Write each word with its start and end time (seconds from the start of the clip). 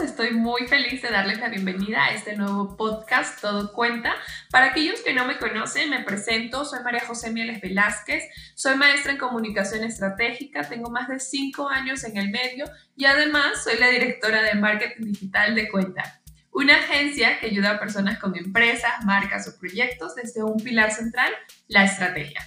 estoy 0.00 0.32
muy 0.32 0.66
feliz 0.66 1.02
de 1.02 1.10
darles 1.10 1.38
la 1.38 1.48
bienvenida 1.48 2.04
a 2.04 2.14
este 2.14 2.36
nuevo 2.36 2.76
podcast 2.76 3.40
Todo 3.40 3.72
Cuenta. 3.72 4.16
Para 4.50 4.66
aquellos 4.66 5.00
que 5.02 5.14
no 5.14 5.24
me 5.24 5.38
conocen, 5.38 5.88
me 5.90 6.02
presento, 6.02 6.64
soy 6.64 6.82
María 6.82 7.06
José 7.06 7.30
Mieles 7.30 7.60
Velázquez, 7.60 8.24
soy 8.56 8.76
maestra 8.76 9.12
en 9.12 9.18
comunicación 9.18 9.84
estratégica, 9.84 10.68
tengo 10.68 10.90
más 10.90 11.08
de 11.08 11.20
cinco 11.20 11.68
años 11.68 12.02
en 12.04 12.16
el 12.16 12.30
medio 12.30 12.64
y 12.96 13.04
además 13.04 13.62
soy 13.62 13.78
la 13.78 13.88
directora 13.88 14.42
de 14.42 14.54
marketing 14.54 15.12
digital 15.12 15.54
de 15.54 15.70
Cuenta, 15.70 16.20
una 16.50 16.76
agencia 16.76 17.38
que 17.38 17.46
ayuda 17.46 17.72
a 17.72 17.78
personas 17.78 18.18
con 18.18 18.36
empresas, 18.36 19.04
marcas 19.04 19.46
o 19.46 19.58
proyectos 19.60 20.16
desde 20.16 20.42
un 20.42 20.56
pilar 20.56 20.90
central, 20.92 21.32
la 21.68 21.84
estrategia. 21.84 22.40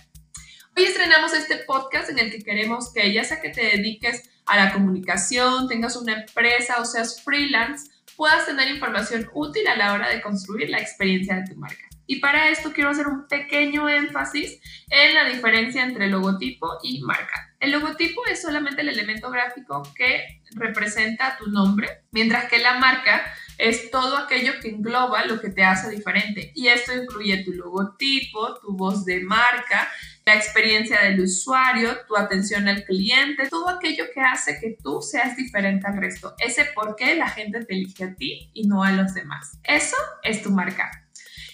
Hoy 0.76 0.84
estrenamos 0.84 1.34
este 1.34 1.58
podcast 1.66 2.10
en 2.10 2.20
el 2.20 2.30
que 2.30 2.44
queremos 2.44 2.92
que 2.92 3.14
ya 3.14 3.24
sea 3.24 3.40
que 3.40 3.50
te 3.50 3.64
dediques 3.64 4.30
a 4.48 4.58
la 4.58 4.74
comunicación, 4.74 5.68
tengas 5.68 5.96
una 5.96 6.14
empresa 6.14 6.80
o 6.80 6.86
seas 6.86 7.22
freelance, 7.24 7.90
puedas 8.16 8.46
tener 8.46 8.68
información 8.70 9.30
útil 9.34 9.68
a 9.68 9.76
la 9.76 9.94
hora 9.94 10.10
de 10.10 10.22
construir 10.22 10.70
la 10.70 10.80
experiencia 10.80 11.36
de 11.36 11.48
tu 11.48 11.56
marca. 11.56 11.88
Y 12.10 12.20
para 12.20 12.50
esto 12.50 12.72
quiero 12.72 12.90
hacer 12.90 13.08
un 13.08 13.28
pequeño 13.28 13.90
énfasis 13.90 14.60
en 14.90 15.14
la 15.14 15.26
diferencia 15.26 15.84
entre 15.84 16.08
logotipo 16.08 16.80
y 16.82 17.02
marca. 17.02 17.54
El 17.60 17.72
logotipo 17.72 18.26
es 18.26 18.42
solamente 18.42 18.82
el 18.82 18.90
elemento 18.90 19.30
gráfico 19.30 19.84
que 19.94 20.42
representa 20.52 21.38
tu 21.38 21.52
nombre, 21.52 22.04
mientras 22.12 22.46
que 22.46 22.60
la 22.60 22.80
marca 22.80 23.26
es 23.58 23.92
todo 23.92 24.18
aquello 24.18 24.54
que 24.62 24.70
engloba 24.70 25.26
lo 25.26 25.42
que 25.42 25.50
te 25.50 25.64
hace 25.64 25.90
diferente. 25.90 26.52
Y 26.56 26.68
esto 26.68 26.94
incluye 26.94 27.44
tu 27.44 27.52
logotipo, 27.52 28.58
tu 28.62 28.72
voz 28.78 29.04
de 29.04 29.20
marca, 29.20 29.92
la 30.28 30.36
experiencia 30.36 31.00
del 31.04 31.22
usuario, 31.22 32.00
tu 32.06 32.18
atención 32.18 32.68
al 32.68 32.84
cliente, 32.84 33.48
todo 33.48 33.70
aquello 33.70 34.08
que 34.14 34.20
hace 34.20 34.60
que 34.60 34.76
tú 34.84 35.02
seas 35.02 35.38
diferente 35.38 35.88
al 35.88 35.96
resto. 35.96 36.36
Ese 36.38 36.66
por 36.76 36.98
qué 36.98 37.16
la 37.16 37.30
gente 37.30 37.64
te 37.64 37.76
elige 37.76 38.04
a 38.04 38.14
ti 38.14 38.52
y 38.54 38.68
no 38.68 38.84
a 38.84 38.92
los 38.92 39.14
demás. 39.14 39.58
Eso 39.64 39.96
es 40.24 40.44
tu 40.44 40.52
marca. 40.52 41.08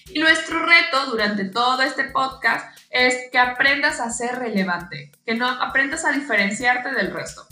Y 0.07 0.17
nuestro 0.17 0.65
reto 0.65 1.05
durante 1.11 1.45
todo 1.45 1.83
este 1.83 2.05
podcast 2.05 2.75
es 2.89 3.29
que 3.31 3.37
aprendas 3.37 3.99
a 3.99 4.09
ser 4.09 4.39
relevante, 4.39 5.11
que 5.23 5.35
no 5.35 5.47
aprendas 5.47 6.03
a 6.03 6.11
diferenciarte 6.11 6.93
del 6.93 7.13
resto. 7.13 7.45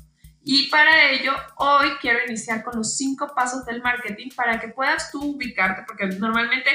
Y 0.44 0.70
para 0.70 1.12
ello, 1.12 1.34
hoy 1.58 1.90
quiero 2.02 2.18
iniciar 2.26 2.64
con 2.64 2.78
los 2.78 2.98
cinco 2.98 3.32
pasos 3.36 3.64
del 3.68 3.84
marketing 3.84 4.30
para 4.36 4.60
que 4.60 4.70
puedas 4.70 5.12
tú 5.12 5.36
ubicarte, 5.36 5.84
porque 5.86 6.08
normalmente 6.18 6.72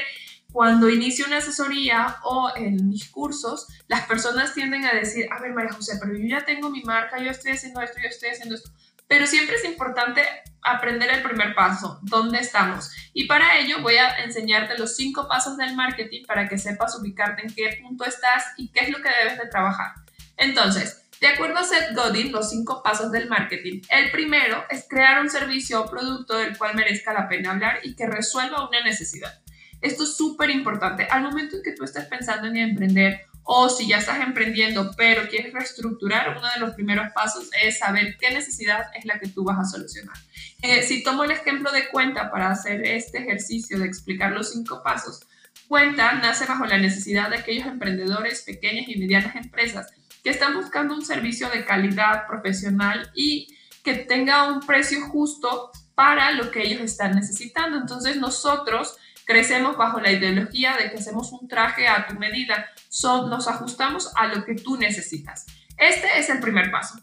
cuando 0.51 0.89
inicio 0.89 1.25
una 1.27 1.37
asesoría 1.37 2.17
o 2.23 2.51
en 2.55 2.89
mis 2.89 3.09
cursos, 3.09 3.67
las 3.87 4.05
personas 4.05 4.53
tienden 4.53 4.85
a 4.85 4.93
decir, 4.93 5.27
a 5.31 5.39
ver, 5.39 5.53
María 5.53 5.73
José, 5.73 5.97
pero 6.01 6.17
yo 6.17 6.25
ya 6.27 6.45
tengo 6.45 6.69
mi 6.69 6.81
marca, 6.83 7.19
yo 7.19 7.29
estoy 7.29 7.51
haciendo 7.51 7.81
esto, 7.81 7.99
yo 8.01 8.09
estoy 8.09 8.29
haciendo 8.29 8.55
esto. 8.55 8.71
Pero 9.07 9.25
siempre 9.25 9.55
es 9.55 9.65
importante 9.65 10.21
aprender 10.61 11.09
el 11.11 11.21
primer 11.21 11.55
paso, 11.55 11.99
dónde 12.03 12.39
estamos. 12.39 12.91
Y 13.13 13.25
para 13.25 13.57
ello 13.57 13.81
voy 13.81 13.95
a 13.95 14.23
enseñarte 14.23 14.77
los 14.77 14.95
cinco 14.95 15.27
pasos 15.27 15.57
del 15.57 15.75
marketing 15.75 16.25
para 16.25 16.47
que 16.47 16.57
sepas 16.57 16.97
ubicarte 16.99 17.43
en 17.43 17.53
qué 17.53 17.79
punto 17.81 18.05
estás 18.05 18.43
y 18.57 18.69
qué 18.69 18.81
es 18.81 18.89
lo 18.89 19.01
que 19.01 19.09
debes 19.09 19.37
de 19.37 19.47
trabajar. 19.47 19.93
Entonces, 20.35 21.03
de 21.21 21.27
acuerdo 21.27 21.57
a 21.57 21.63
Seth 21.63 21.95
Godin, 21.95 22.31
los 22.31 22.49
cinco 22.49 22.83
pasos 22.83 23.11
del 23.11 23.27
marketing, 23.27 23.81
el 23.89 24.11
primero 24.11 24.65
es 24.69 24.85
crear 24.87 25.19
un 25.19 25.29
servicio 25.29 25.81
o 25.81 25.89
producto 25.89 26.37
del 26.37 26.57
cual 26.57 26.75
merezca 26.75 27.13
la 27.13 27.27
pena 27.27 27.51
hablar 27.51 27.79
y 27.83 27.95
que 27.95 28.05
resuelva 28.05 28.67
una 28.67 28.83
necesidad. 28.83 29.41
Esto 29.81 30.03
es 30.03 30.15
súper 30.15 30.49
importante. 30.49 31.07
Al 31.09 31.23
momento 31.23 31.57
en 31.57 31.63
que 31.63 31.73
tú 31.73 31.83
estés 31.83 32.05
pensando 32.05 32.47
en 32.47 32.57
emprender 32.57 33.21
o 33.49 33.69
si 33.69 33.87
ya 33.87 33.99
estás 33.99 34.19
emprendiendo 34.19 34.91
pero 34.97 35.27
quieres 35.29 35.53
reestructurar, 35.53 36.37
uno 36.37 36.47
de 36.53 36.59
los 36.59 36.73
primeros 36.73 37.07
pasos 37.13 37.49
es 37.63 37.79
saber 37.79 38.17
qué 38.19 38.31
necesidad 38.31 38.87
es 38.93 39.05
la 39.05 39.19
que 39.19 39.29
tú 39.29 39.43
vas 39.45 39.57
a 39.59 39.65
solucionar. 39.65 40.17
Eh, 40.61 40.83
si 40.83 41.01
tomo 41.01 41.23
el 41.23 41.31
ejemplo 41.31 41.71
de 41.71 41.87
cuenta 41.87 42.29
para 42.29 42.51
hacer 42.51 42.85
este 42.85 43.19
ejercicio 43.19 43.79
de 43.79 43.85
explicar 43.85 44.33
los 44.33 44.51
cinco 44.51 44.81
pasos, 44.83 45.21
cuenta 45.67 46.13
nace 46.13 46.45
bajo 46.45 46.65
la 46.65 46.77
necesidad 46.77 47.29
de 47.29 47.37
aquellos 47.37 47.67
emprendedores, 47.67 48.41
pequeñas 48.41 48.89
y 48.89 48.99
medianas 48.99 49.35
empresas 49.35 49.87
que 50.23 50.31
están 50.31 50.55
buscando 50.55 50.93
un 50.93 51.05
servicio 51.05 51.49
de 51.49 51.63
calidad 51.63 52.27
profesional 52.27 53.11
y 53.15 53.47
que 53.81 53.93
tenga 53.95 54.51
un 54.51 54.59
precio 54.59 54.99
justo 55.07 55.71
para 55.95 56.31
lo 56.31 56.51
que 56.51 56.63
ellos 56.63 56.81
están 56.81 57.15
necesitando. 57.15 57.77
Entonces 57.77 58.17
nosotros 58.17 58.97
Crecemos 59.27 59.75
bajo 59.75 59.99
la 59.99 60.09
ideología 60.09 60.77
de 60.77 60.89
que 60.89 60.95
hacemos 60.95 61.33
un 61.33 61.49
traje 61.49 61.85
a 61.85 62.07
tu 62.07 62.15
medida, 62.15 62.65
nos 63.03 63.49
ajustamos 63.49 64.09
a 64.15 64.27
lo 64.27 64.45
que 64.45 64.55
tú 64.55 64.77
necesitas. 64.77 65.45
Este 65.75 66.17
es 66.17 66.29
el 66.29 66.39
primer 66.39 66.71
paso. 66.71 66.97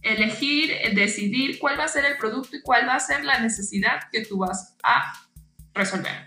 Elegir, 0.00 0.72
decidir 0.94 1.58
cuál 1.58 1.78
va 1.78 1.84
a 1.84 1.88
ser 1.88 2.06
el 2.06 2.16
producto 2.16 2.56
y 2.56 2.62
cuál 2.62 2.88
va 2.88 2.94
a 2.94 3.00
ser 3.00 3.22
la 3.22 3.38
necesidad 3.40 4.00
que 4.10 4.24
tú 4.24 4.38
vas 4.38 4.76
a 4.82 5.12
resolver. 5.74 6.24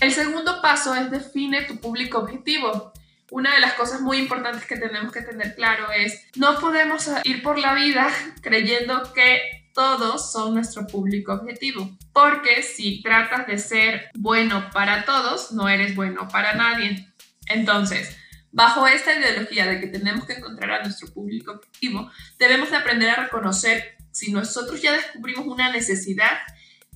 El 0.00 0.10
segundo 0.10 0.62
paso 0.62 0.94
es 0.94 1.10
define 1.10 1.62
tu 1.64 1.78
público 1.78 2.20
objetivo. 2.20 2.94
Una 3.30 3.54
de 3.54 3.60
las 3.60 3.74
cosas 3.74 4.00
muy 4.00 4.16
importantes 4.16 4.64
que 4.64 4.78
tenemos 4.78 5.12
que 5.12 5.20
tener 5.20 5.54
claro 5.54 5.90
es 5.92 6.28
no 6.34 6.58
podemos 6.58 7.10
ir 7.24 7.42
por 7.42 7.58
la 7.58 7.74
vida 7.74 8.08
creyendo 8.40 9.12
que 9.12 9.61
todos 9.72 10.32
son 10.32 10.54
nuestro 10.54 10.86
público 10.86 11.32
objetivo. 11.32 11.90
Porque 12.12 12.62
si 12.62 13.02
tratas 13.02 13.46
de 13.46 13.58
ser 13.58 14.10
bueno 14.14 14.70
para 14.72 15.04
todos, 15.04 15.52
no 15.52 15.68
eres 15.68 15.94
bueno 15.94 16.28
para 16.28 16.54
nadie. 16.54 17.08
Entonces, 17.46 18.16
bajo 18.50 18.86
esta 18.86 19.14
ideología 19.18 19.66
de 19.66 19.80
que 19.80 19.86
tenemos 19.86 20.26
que 20.26 20.34
encontrar 20.34 20.70
a 20.70 20.82
nuestro 20.82 21.12
público 21.12 21.52
objetivo, 21.52 22.10
debemos 22.38 22.70
de 22.70 22.76
aprender 22.76 23.10
a 23.10 23.24
reconocer 23.24 23.96
si 24.10 24.30
nosotros 24.30 24.80
ya 24.82 24.92
descubrimos 24.92 25.46
una 25.46 25.72
necesidad, 25.72 26.38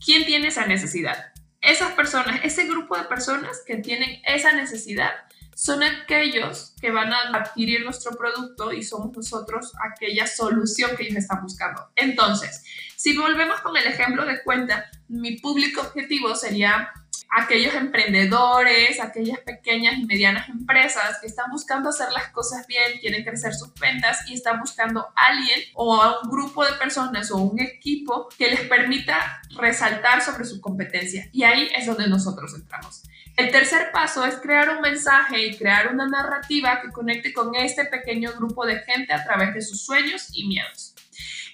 ¿quién 0.04 0.24
tiene 0.26 0.48
esa 0.48 0.66
necesidad? 0.66 1.32
Esas 1.62 1.92
personas, 1.92 2.40
ese 2.44 2.66
grupo 2.66 2.96
de 2.96 3.04
personas 3.04 3.62
que 3.66 3.76
tienen 3.76 4.20
esa 4.26 4.52
necesidad, 4.52 5.12
son 5.56 5.82
aquellos 5.82 6.74
que 6.82 6.90
van 6.90 7.14
a 7.14 7.30
adquirir 7.32 7.82
nuestro 7.82 8.14
producto 8.14 8.74
y 8.74 8.82
somos 8.82 9.16
nosotros 9.16 9.72
aquella 9.90 10.26
solución 10.26 10.94
que 10.94 11.04
ellos 11.04 11.16
están 11.16 11.42
buscando. 11.42 11.82
Entonces, 11.96 12.62
si 12.94 13.16
volvemos 13.16 13.62
con 13.62 13.74
el 13.74 13.86
ejemplo 13.86 14.26
de 14.26 14.42
cuenta, 14.42 14.84
mi 15.08 15.38
público 15.38 15.80
objetivo 15.80 16.34
sería 16.34 16.90
aquellos 17.30 17.74
emprendedores, 17.74 19.00
aquellas 19.00 19.38
pequeñas 19.40 19.98
y 19.98 20.06
medianas 20.06 20.48
empresas 20.48 21.18
que 21.20 21.26
están 21.26 21.50
buscando 21.50 21.90
hacer 21.90 22.10
las 22.12 22.28
cosas 22.30 22.66
bien, 22.66 22.98
quieren 23.00 23.24
crecer 23.24 23.54
sus 23.54 23.74
ventas 23.74 24.28
y 24.28 24.34
están 24.34 24.60
buscando 24.60 25.00
a 25.14 25.26
alguien 25.26 25.60
o 25.74 26.00
a 26.00 26.20
un 26.20 26.30
grupo 26.30 26.64
de 26.64 26.72
personas 26.72 27.30
o 27.30 27.38
un 27.38 27.60
equipo 27.60 28.28
que 28.36 28.50
les 28.50 28.60
permita 28.62 29.42
resaltar 29.56 30.22
sobre 30.22 30.44
su 30.44 30.60
competencia. 30.60 31.28
Y 31.32 31.42
ahí 31.42 31.68
es 31.74 31.86
donde 31.86 32.08
nosotros 32.08 32.54
entramos. 32.54 33.02
El 33.36 33.50
tercer 33.50 33.90
paso 33.92 34.24
es 34.24 34.36
crear 34.36 34.70
un 34.70 34.80
mensaje 34.80 35.46
y 35.46 35.56
crear 35.58 35.92
una 35.92 36.08
narrativa 36.08 36.80
que 36.80 36.90
conecte 36.90 37.34
con 37.34 37.54
este 37.54 37.84
pequeño 37.84 38.32
grupo 38.32 38.64
de 38.64 38.80
gente 38.80 39.12
a 39.12 39.22
través 39.24 39.52
de 39.52 39.60
sus 39.60 39.84
sueños 39.84 40.28
y 40.32 40.48
miedos. 40.48 40.94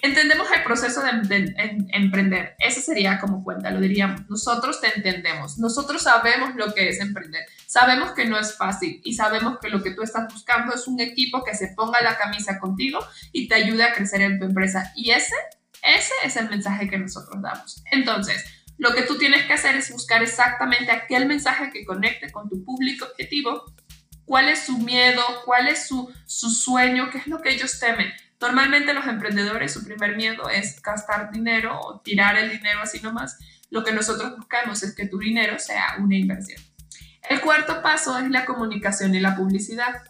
Entendemos 0.05 0.49
el 0.51 0.65
proceso 0.65 1.01
de, 1.01 1.55
emprender. 1.93 2.57
Ese 2.59 2.83
sería 2.83 3.21
como 3.21 3.45
cuenta, 3.45 3.71
lo 3.71 3.81
diríamos. 3.81 4.29
Nosotros 4.29 4.81
te 4.81 4.89
entendemos. 4.97 5.59
Nosotros 5.59 6.03
sabemos 6.03 6.57
lo 6.57 6.75
que 6.75 6.89
es 6.89 7.01
emprender. 7.01 7.47
Sabemos 7.69 8.11
que 8.11 8.25
no 8.25 8.37
es 8.37 8.57
fácil 8.57 9.01
y 9.05 9.15
sabemos 9.15 9.59
que 9.61 9.69
lo 9.69 9.81
que 9.81 9.93
tú 9.93 10.03
estás 10.03 10.33
buscando 10.33 10.75
es 10.75 10.89
un 10.89 10.99
equipo 10.99 11.45
que 11.45 11.55
se 11.55 11.69
ponga 11.69 12.03
la 12.03 12.19
camisa 12.19 12.59
contigo 12.59 12.99
y 13.31 13.47
te 13.47 13.55
ayude 13.55 13.85
a 13.85 13.93
crecer 13.93 14.23
en 14.23 14.41
tu 14.41 14.45
empresa. 14.45 14.93
Y 14.97 15.13
ese, 15.13 15.37
ese 15.85 16.15
es 16.25 16.37
el 16.37 16.51
mensaje 16.51 16.91
que 16.91 16.99
nosotros 16.99 17.41
damos. 17.41 17.85
Entonces, 17.93 18.45
lo 18.79 18.95
que 18.95 19.03
tú 19.03 19.19
tienes 19.19 19.47
que 19.47 19.53
hacer 19.53 19.77
es 19.77 19.93
buscar 19.93 20.21
exactamente 20.21 20.91
aquel 20.91 21.27
mensaje 21.27 21.71
que 21.71 21.85
conecte 21.85 22.33
con 22.33 22.49
tu 22.49 22.65
público 22.65 23.05
objetivo, 23.05 23.73
cuál 24.25 24.49
es 24.49 24.65
su 24.65 24.79
miedo, 24.79 25.23
cuál 25.45 25.69
es 25.69 25.87
su, 25.87 26.13
su 26.27 26.51
sueño, 26.51 27.09
qué 27.13 27.19
es 27.19 27.29
lo 27.29 27.41
que 27.41 27.51
ellos 27.51 27.79
temen. 27.79 28.13
Normalmente 28.43 28.93
los 28.93 29.07
emprendedores 29.07 29.73
su 29.73 29.85
primer 29.85 30.17
miedo 30.17 30.51
es 30.51 30.83
gastar 30.83 31.31
dinero 31.31 31.81
o 31.81 32.01
tirar 32.01 32.37
el 32.37 32.51
dinero 32.51 32.81
así 32.83 33.01
nomás. 33.01 33.39
Lo 33.71 33.85
que 33.85 33.93
nosotros 33.93 34.37
buscamos 34.37 34.83
es 34.83 34.95
que 34.95 35.07
tu 35.07 35.19
dinero 35.19 35.59
sea 35.59 35.97
una 35.99 36.17
inversión. 36.17 36.61
El 37.29 37.41
cuarto 37.41 37.81
paso 37.83 38.19
es 38.19 38.29
la 38.31 38.45
comunicación 38.45 39.15
y 39.15 39.21
la 39.21 39.37
publicidad 39.37 40.03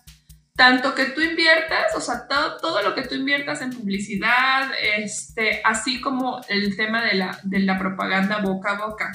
tanto 0.54 0.94
que 0.94 1.06
tú 1.06 1.20
inviertas, 1.20 1.96
o 1.96 2.00
sea, 2.00 2.26
todo, 2.28 2.58
todo, 2.58 2.82
lo 2.82 2.94
que 2.94 3.02
tú 3.02 3.14
inviertas 3.14 3.62
en 3.62 3.70
publicidad, 3.70 4.70
este, 4.80 5.62
así 5.64 6.00
como 6.00 6.40
el 6.48 6.76
tema 6.76 7.02
de 7.02 7.14
la, 7.14 7.38
de 7.42 7.60
la 7.60 7.78
propaganda 7.78 8.38
boca 8.38 8.72
a 8.72 8.86
boca. 8.86 9.12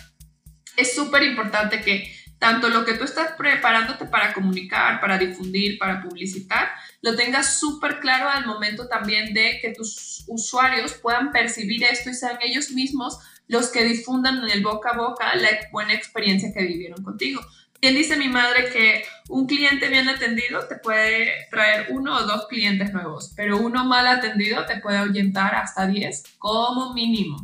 Es 0.76 0.96
súper 0.96 1.24
importante 1.24 1.82
que 1.82 2.12
tanto 2.40 2.70
lo 2.70 2.86
que 2.86 2.94
tú 2.94 3.04
estás 3.04 3.32
preparándote 3.38 4.06
para 4.06 4.34
comunicar, 4.34 5.00
para 5.00 5.18
difundir, 5.18 5.78
para 5.78 6.02
publicitar, 6.02 6.70
lo 7.02 7.16
tengas 7.16 7.60
súper 7.60 8.00
claro 8.00 8.30
al 8.30 8.46
momento 8.46 8.88
también 8.88 9.34
de 9.34 9.60
que 9.62 9.74
tus 9.74 10.24
usuarios 10.28 10.94
puedan 10.94 11.32
percibir 11.32 11.84
esto 11.84 12.10
y 12.10 12.14
sean 12.14 12.38
ellos 12.42 12.72
mismos 12.72 13.18
los 13.48 13.70
que 13.70 13.84
difundan 13.84 14.44
en 14.44 14.50
el 14.50 14.64
boca 14.64 14.92
a 14.92 14.98
boca 14.98 15.36
la 15.36 15.50
buena 15.72 15.94
experiencia 15.94 16.54
que 16.54 16.64
vivieron 16.64 17.04
contigo. 17.04 17.42
Bien 17.80 17.94
dice 17.94 18.18
mi 18.18 18.28
madre 18.28 18.70
que 18.72 19.04
un 19.30 19.46
cliente 19.46 19.88
bien 19.88 20.10
atendido 20.10 20.68
te 20.68 20.78
puede 20.78 21.48
traer 21.52 21.88
uno 21.92 22.18
o 22.18 22.24
dos 22.24 22.48
clientes 22.48 22.92
nuevos, 22.92 23.34
pero 23.36 23.58
uno 23.58 23.86
mal 23.86 24.08
atendido 24.08 24.66
te 24.66 24.78
puede 24.78 24.98
ahuyentar 24.98 25.54
hasta 25.56 25.86
10 25.86 26.24
como 26.40 26.94
mínimo. 26.94 27.38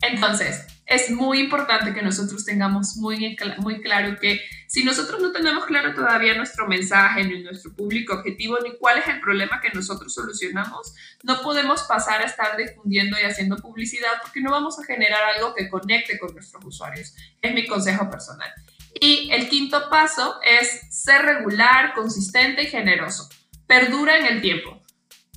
Entonces, 0.00 0.66
es 0.86 1.10
muy 1.10 1.40
importante 1.40 1.92
que 1.92 2.02
nosotros 2.02 2.44
tengamos 2.44 2.96
muy, 2.96 3.36
muy 3.58 3.80
claro 3.80 4.16
que 4.20 4.40
si 4.68 4.84
nosotros 4.84 5.20
no 5.20 5.32
tenemos 5.32 5.66
claro 5.66 5.94
todavía 5.94 6.36
nuestro 6.36 6.68
mensaje, 6.68 7.24
ni 7.24 7.42
nuestro 7.42 7.74
público 7.74 8.14
objetivo, 8.14 8.58
ni 8.60 8.76
cuál 8.78 8.98
es 8.98 9.08
el 9.08 9.20
problema 9.20 9.60
que 9.60 9.70
nosotros 9.70 10.14
solucionamos, 10.14 10.94
no 11.24 11.42
podemos 11.42 11.82
pasar 11.82 12.22
a 12.22 12.26
estar 12.26 12.56
difundiendo 12.56 13.18
y 13.18 13.24
haciendo 13.24 13.56
publicidad 13.56 14.12
porque 14.22 14.40
no 14.40 14.52
vamos 14.52 14.78
a 14.78 14.84
generar 14.84 15.22
algo 15.34 15.54
que 15.54 15.68
conecte 15.68 16.18
con 16.20 16.32
nuestros 16.32 16.64
usuarios. 16.64 17.14
Es 17.42 17.52
mi 17.52 17.66
consejo 17.66 18.08
personal. 18.08 18.52
Y 19.00 19.28
el 19.32 19.48
quinto 19.48 19.90
paso 19.90 20.38
es 20.42 20.82
ser 20.90 21.22
regular, 21.22 21.94
consistente 21.94 22.62
y 22.62 22.66
generoso. 22.66 23.28
Perdura 23.66 24.18
en 24.18 24.26
el 24.26 24.40
tiempo. 24.40 24.80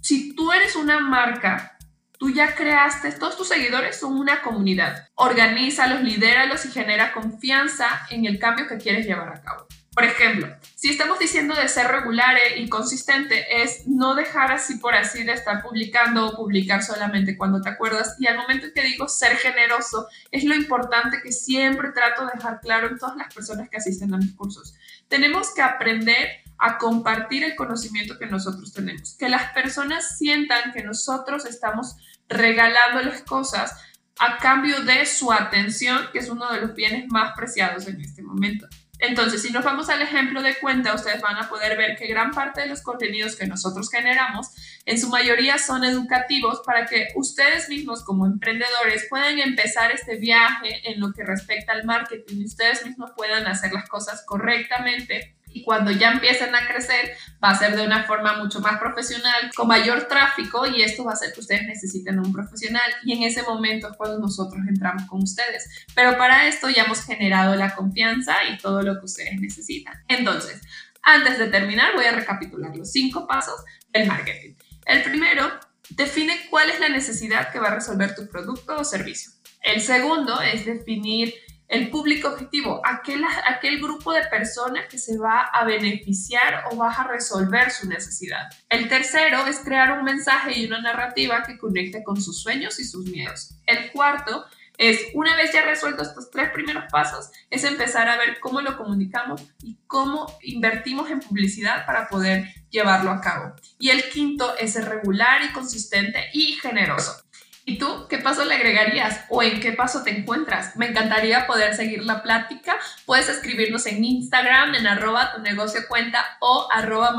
Si 0.02 0.36
tú 0.36 0.52
eres 0.52 0.76
una 0.76 1.00
marca, 1.00 1.79
tú 2.20 2.30
ya 2.30 2.54
creaste, 2.54 3.14
todos 3.14 3.38
tus 3.38 3.48
seguidores 3.48 3.98
son 3.98 4.18
una 4.18 4.42
comunidad. 4.42 5.08
Organízalos, 5.16 6.04
lidéralos 6.04 6.66
y 6.66 6.72
genera 6.72 7.14
confianza 7.14 7.88
en 8.12 8.26
el 8.26 8.38
cambio 8.38 8.68
que 8.68 8.78
quieres 8.78 9.08
llevar 9.08 9.30
a 9.30 9.42
cabo. 9.42 9.66
Por 9.96 10.04
ejemplo, 10.04 10.48
si 10.76 10.90
estamos 10.90 11.18
diciendo 11.18 11.56
de 11.56 11.68
ser 11.68 11.88
regular 11.88 12.38
y 12.56 12.70
consistente, 12.70 13.64
es 13.64 13.88
no 13.88 14.16
dejar 14.16 14.52
así 14.52 14.78
por 14.78 14.96
así 14.96 15.24
de 15.24 15.34
estar 15.34 15.62
publicando 15.62 16.28
o 16.28 16.36
publicar 16.36 16.84
solamente 16.84 17.36
cuando 17.36 17.62
te 17.62 17.70
acuerdas. 17.70 18.16
Y 18.20 18.28
al 18.28 18.38
momento 18.38 18.68
que 18.74 18.84
digo 18.84 19.08
ser 19.08 19.36
generoso, 19.38 20.08
es 20.32 20.44
lo 20.44 20.56
importante 20.56 21.22
que 21.24 21.32
siempre 21.32 21.92
trato 21.92 22.26
de 22.26 22.34
dejar 22.36 22.62
claro 22.62 22.88
en 22.88 22.98
todas 22.98 23.18
las 23.18 23.34
personas 23.34 23.68
que 23.70 23.78
asisten 23.78 24.14
a 24.14 24.18
mis 24.18 24.36
cursos. 24.36 24.76
Tenemos 25.08 25.54
que 25.54 25.62
aprender 25.62 26.44
a 26.60 26.78
compartir 26.78 27.44
el 27.44 27.56
conocimiento 27.56 28.20
que 28.20 28.26
nosotros 28.26 28.74
tenemos, 28.74 29.16
que 29.18 29.30
las 29.30 29.52
personas 29.54 30.18
sientan 30.18 30.74
que 30.74 30.84
nosotros 30.84 31.46
estamos 31.46 31.96
regalándoles 32.28 33.24
cosas 33.24 33.74
a 34.20 34.38
cambio 34.38 34.82
de 34.82 35.06
su 35.06 35.32
atención, 35.32 36.10
que 36.12 36.20
es 36.20 36.30
uno 36.30 36.52
de 36.52 36.62
los 36.62 36.76
bienes 36.76 37.08
más 37.10 37.32
preciados 37.36 37.88
en 37.88 38.02
este 38.02 38.22
momento. 38.22 38.68
Entonces, 39.00 39.42
si 39.42 39.52
nos 39.54 39.64
vamos 39.64 39.88
al 39.88 40.02
ejemplo 40.02 40.42
de 40.42 40.56
cuenta, 40.60 40.94
ustedes 40.94 41.22
van 41.22 41.38
a 41.38 41.48
poder 41.48 41.78
ver 41.78 41.96
que 41.98 42.08
gran 42.08 42.32
parte 42.32 42.60
de 42.60 42.68
los 42.68 42.82
contenidos 42.82 43.38
que 43.38 43.48
nosotros 43.48 43.90
generamos, 43.90 44.50
en 44.86 45.00
su 45.00 45.08
mayoría 45.08 45.58
son 45.58 45.86
educativos 45.86 46.62
para 46.66 46.86
que 46.86 47.08
ustedes 47.16 47.70
mismos 47.70 48.04
como 48.04 48.26
emprendedores 48.26 49.08
puedan 49.10 49.40
empezar 49.40 49.92
este 49.92 50.18
viaje 50.18 50.92
en 50.92 51.00
lo 51.00 51.14
que 51.14 51.24
respecta 51.24 51.72
al 51.72 51.86
marketing 51.86 52.42
y 52.42 52.46
ustedes 52.46 52.86
mismos 52.86 53.12
puedan 53.16 53.48
hacer 53.48 53.72
las 53.72 53.88
cosas 53.88 54.24
correctamente 54.26 55.39
y 55.52 55.64
cuando 55.64 55.92
ya 55.92 56.12
empiecen 56.12 56.54
a 56.56 56.68
crecer 56.68 57.12
va 57.44 57.52
a 57.52 57.58
ser 57.58 57.76
de 57.76 57.86
una 57.86 58.04
forma 58.04 58.38
mucho 58.38 58.60
más 58.60 58.80
profesional, 58.80 59.52
con 59.56 59.68
mayor 59.68 60.08
tráfico 60.08 60.66
y 60.68 60.82
esto 60.82 61.04
va 61.04 61.12
a 61.12 61.14
hacer 61.14 61.34
que 61.34 61.40
ustedes 61.40 61.64
necesiten 61.64 62.20
un 62.20 62.32
profesional 62.32 62.92
y 63.04 63.14
en 63.14 63.24
ese 63.24 63.44
momento 63.44 63.90
es 63.90 63.98
cuando 63.98 64.20
nosotros 64.20 64.62
entramos 64.68 65.04
con 65.08 65.22
ustedes. 65.22 65.86
Pero 65.96 66.18
para 66.18 66.48
esto 66.48 66.70
ya 66.70 66.84
hemos 66.84 67.04
generado 67.04 67.56
la 67.56 67.76
confianza 67.76 68.36
y 68.52 68.58
todo 68.58 68.82
lo 68.82 69.00
que 69.00 69.06
ustedes 69.06 69.40
necesitan. 69.40 69.94
Entonces, 70.08 70.62
antes 71.02 71.38
de 71.38 71.48
terminar 71.48 71.96
voy 71.96 72.06
a 72.06 72.12
recapitular 72.12 72.76
los 72.76 72.92
cinco 72.92 73.28
pasos 73.28 73.62
del 73.92 74.08
marketing. 74.08 74.56
El 74.86 75.04
primero, 75.04 75.50
define 75.90 76.34
cuál 76.50 76.70
es 76.70 76.80
la 76.80 76.90
necesidad 76.90 77.52
que 77.52 77.60
va 77.60 77.70
a 77.70 77.76
resolver 77.76 78.16
tu 78.16 78.28
producto 78.28 78.78
o 78.78 78.84
servicio. 78.84 79.32
El 79.62 79.82
segundo 79.82 80.40
es 80.42 80.66
definir 80.66 81.34
el 81.70 81.92
público 81.92 82.30
objetivo, 82.30 82.82
aquel, 82.84 83.24
aquel 83.46 83.80
grupo 83.80 84.12
de 84.12 84.26
personas 84.26 84.88
que 84.90 84.98
se 84.98 85.18
va 85.18 85.42
a 85.42 85.64
beneficiar 85.64 86.64
o 86.72 86.76
va 86.76 86.92
a 86.92 87.08
resolver 87.08 87.70
su 87.70 87.88
necesidad. 87.88 88.50
El 88.70 88.90
tercero 88.90 89.46
es 89.46 89.60
crear 89.60 89.98
un 89.98 90.04
mensaje 90.04 90.60
y 90.60 90.66
una 90.66 90.82
narrativa 90.82 91.44
que 91.44 91.60
conecte 91.60 92.04
con 92.04 92.20
sus 92.20 92.42
sueños 92.42 92.80
y 92.80 92.86
sus 92.86 93.06
miedos. 93.06 93.52
El 93.68 93.92
cuarto 93.92 94.46
es, 94.80 95.00
una 95.14 95.36
vez 95.36 95.52
ya 95.54 95.62
resueltos 95.62 96.08
estos 96.08 96.32
tres 96.32 96.50
primeros 96.52 96.86
pasos, 96.92 97.30
es 97.52 97.64
empezar 97.64 98.10
a 98.10 98.18
ver 98.18 98.40
cómo 98.40 98.62
lo 98.62 98.76
comunicamos 98.76 99.42
y 99.62 99.78
cómo 99.86 100.26
invertimos 100.42 101.12
en 101.12 101.20
publicidad 101.20 101.86
para 101.86 102.08
poder 102.08 102.48
llevarlo 102.72 103.12
a 103.12 103.22
cabo. 103.22 103.54
Y 103.78 103.90
el 103.90 104.10
quinto 104.10 104.58
es 104.58 104.74
ser 104.74 104.86
regular 104.86 105.42
y 105.44 105.54
consistente 105.54 106.30
y 106.34 106.54
generoso. 106.54 107.22
¿Y 107.70 107.78
tú 107.78 108.08
qué 108.10 108.18
paso 108.18 108.46
le 108.46 108.56
agregarías 108.56 109.26
o 109.30 109.44
en 109.44 109.60
qué 109.60 109.74
paso 109.74 110.02
te 110.02 110.10
encuentras? 110.10 110.76
Me 110.76 110.88
encantaría 110.88 111.46
poder 111.46 111.76
seguir 111.76 112.04
la 112.04 112.24
plática. 112.24 112.76
Puedes 113.06 113.30
escribirnos 113.30 113.86
en 113.86 114.04
Instagram 114.04 114.74
en 114.74 114.88
arroba 114.88 115.36
tu 115.36 115.44
negocio 115.44 115.82
cuenta 115.88 116.26
o 116.42 116.68
arroba. 116.72 117.14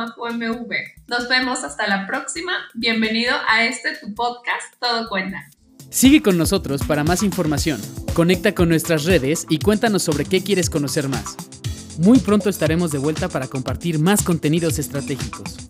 Nos 1.07 1.29
vemos 1.29 1.63
hasta 1.63 1.87
la 1.87 2.05
próxima. 2.09 2.53
Bienvenido 2.75 3.37
a 3.49 3.63
este 3.63 3.95
tu 3.99 4.13
podcast 4.13 4.75
Todo 4.81 5.09
Cuenta. 5.09 5.49
Sigue 5.89 6.21
con 6.21 6.37
nosotros 6.37 6.83
para 6.83 7.05
más 7.05 7.23
información. 7.23 7.81
Conecta 8.13 8.53
con 8.53 8.69
nuestras 8.69 9.05
redes 9.05 9.47
y 9.49 9.61
cuéntanos 9.61 10.03
sobre 10.03 10.25
qué 10.25 10.43
quieres 10.43 10.69
conocer 10.69 11.07
más. 11.07 11.37
Muy 11.97 12.19
pronto 12.19 12.51
estaremos 12.51 12.91
de 12.91 12.99
vuelta 12.99 13.29
para 13.29 13.47
compartir 13.47 14.01
más 14.01 14.25
contenidos 14.25 14.81
estratégicos. 14.81 15.70